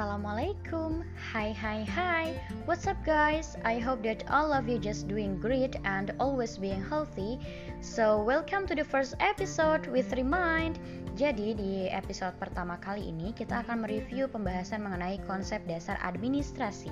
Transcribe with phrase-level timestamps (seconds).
[0.00, 1.04] Assalamualaikum.
[1.28, 2.32] Hi, hi, hi.
[2.64, 3.60] What's up, guys?
[3.68, 7.36] I hope that all of you just doing great and always being healthy.
[7.84, 10.80] So, welcome to the first episode with Remind.
[11.20, 16.88] Jadi, di episode pertama kali ini kita akan mereview pembahasan mengenai konsep dasar administrasi.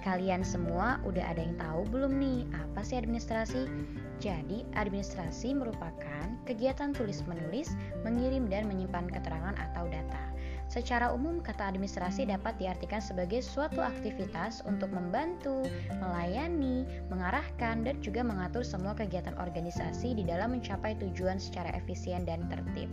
[0.00, 3.68] Kalian semua udah ada yang tahu belum nih apa sih administrasi?
[4.16, 10.28] Jadi, administrasi merupakan kegiatan tulis-menulis, mengirim dan menyimpan keterangan atau data.
[10.68, 15.64] Secara umum, kata administrasi dapat diartikan sebagai suatu aktivitas untuk membantu,
[15.96, 22.44] melayani, mengarahkan, dan juga mengatur semua kegiatan organisasi di dalam mencapai tujuan secara efisien dan
[22.52, 22.92] tertib.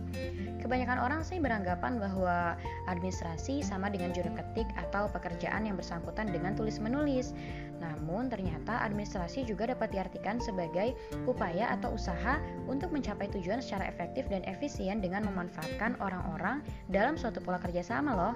[0.64, 2.56] Kebanyakan orang sih beranggapan bahwa
[2.88, 7.36] administrasi sama dengan juru ketik atau pekerjaan yang bersangkutan dengan tulis-menulis.
[7.76, 10.96] Namun, ternyata administrasi juga dapat diartikan sebagai
[11.28, 17.44] upaya atau usaha untuk mencapai tujuan secara efektif dan efisien dengan memanfaatkan orang-orang dalam suatu
[17.44, 18.34] pola kerjasama loh.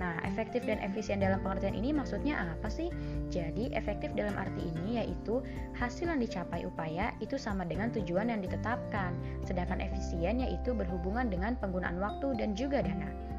[0.00, 2.88] Nah, efektif dan efisien dalam pengertian ini maksudnya apa sih?
[3.28, 5.44] Jadi, efektif dalam arti ini yaitu
[5.76, 9.12] hasil yang dicapai upaya itu sama dengan tujuan yang ditetapkan,
[9.44, 13.30] sedangkan efisien yaitu berhubungan dengan penggunaan waktu dan juga dana.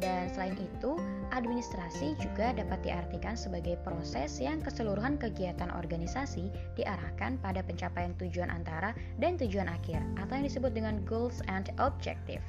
[0.00, 0.96] Dan selain itu,
[1.28, 6.48] administrasi juga dapat diartikan sebagai proses yang keseluruhan kegiatan organisasi
[6.80, 12.40] diarahkan pada pencapaian tujuan antara dan tujuan akhir atau yang disebut dengan goals and objective.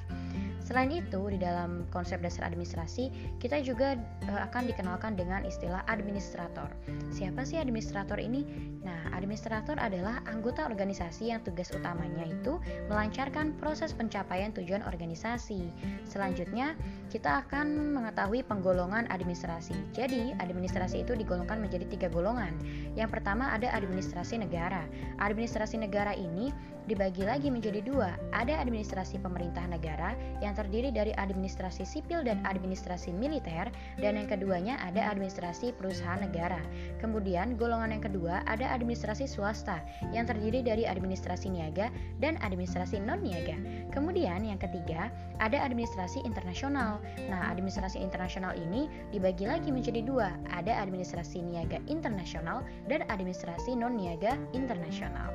[0.71, 3.11] Selain itu, di dalam konsep dasar administrasi,
[3.43, 3.99] kita juga
[4.31, 6.71] uh, akan dikenalkan dengan istilah administrator.
[7.11, 8.47] Siapa sih administrator ini?
[8.79, 12.55] Nah, administrator adalah anggota organisasi yang tugas utamanya itu
[12.87, 15.67] melancarkan proses pencapaian tujuan organisasi.
[16.07, 16.79] Selanjutnya,
[17.11, 19.75] kita akan mengetahui penggolongan administrasi.
[19.91, 22.55] Jadi, administrasi itu digolongkan menjadi tiga golongan.
[22.95, 24.87] Yang pertama ada administrasi negara.
[25.19, 26.55] Administrasi negara ini
[26.89, 28.15] dibagi lagi menjadi dua.
[28.33, 34.77] Ada administrasi pemerintah negara yang terdiri dari administrasi sipil dan administrasi militer, dan yang keduanya
[34.85, 36.61] ada administrasi perusahaan negara.
[37.01, 39.81] Kemudian, golongan yang kedua ada administrasi swasta
[40.13, 41.89] yang terdiri dari administrasi niaga
[42.21, 43.57] dan administrasi non-niaga.
[43.89, 45.09] Kemudian, yang ketiga
[45.41, 47.01] ada administrasi internasional.
[47.25, 54.37] Nah, administrasi internasional ini dibagi lagi menjadi dua, ada administrasi niaga internasional dan administrasi non-niaga
[54.53, 55.33] internasional.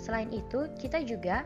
[0.00, 1.44] Selain itu, kita juga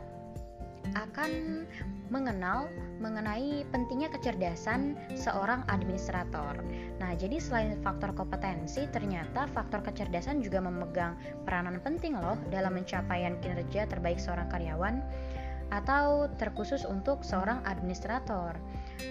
[0.92, 1.64] akan
[2.12, 2.68] mengenal
[3.00, 6.60] mengenai pentingnya kecerdasan seorang administrator.
[7.00, 11.16] Nah, jadi selain faktor kompetensi, ternyata faktor kecerdasan juga memegang
[11.48, 15.00] peranan penting loh dalam pencapaian kinerja terbaik seorang karyawan
[15.72, 18.54] atau terkhusus untuk seorang administrator.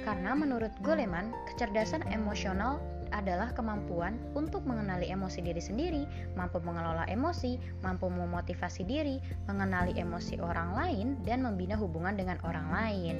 [0.05, 2.79] Karena menurut Goleman, kecerdasan emosional
[3.13, 6.03] adalah kemampuan untuk mengenali emosi diri sendiri,
[6.33, 12.67] mampu mengelola emosi, mampu memotivasi diri, mengenali emosi orang lain, dan membina hubungan dengan orang
[12.73, 13.15] lain.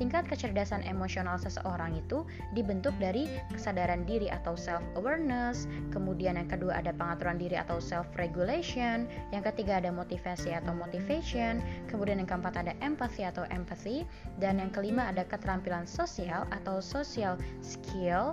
[0.00, 6.90] Tingkat kecerdasan emosional seseorang itu dibentuk dari kesadaran diri atau self-awareness, kemudian yang kedua ada
[6.96, 13.28] pengaturan diri atau self-regulation, yang ketiga ada motivasi atau motivation, kemudian yang keempat ada empathy
[13.28, 14.02] atau empathy,
[14.40, 18.32] dan yang kelima ada keterampilan sosial atau social skill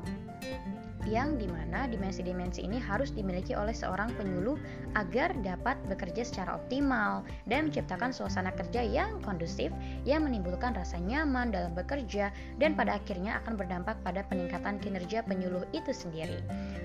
[1.09, 4.57] yang di mana dimensi-dimensi ini harus dimiliki oleh seorang penyuluh
[4.93, 9.73] agar dapat bekerja secara optimal dan menciptakan suasana kerja yang kondusif
[10.05, 12.29] yang menimbulkan rasa nyaman dalam bekerja
[12.61, 16.37] dan pada akhirnya akan berdampak pada peningkatan kinerja penyuluh itu sendiri.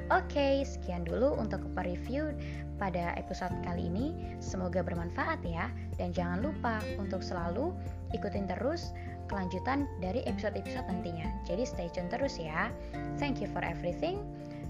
[0.08, 2.32] Oke, sekian dulu untuk review
[2.80, 4.38] pada episode kali ini.
[4.38, 5.68] Semoga bermanfaat ya
[6.00, 7.72] dan jangan lupa untuk selalu
[8.14, 8.94] ikutin terus
[9.26, 11.28] kelanjutan dari episode-episode nantinya.
[11.44, 12.72] Jadi stay tune terus ya.
[13.20, 14.22] Thank you for everything.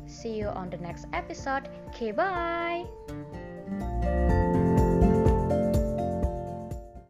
[0.06, 1.66] See you on the next episode.
[1.90, 2.86] Okay, bye.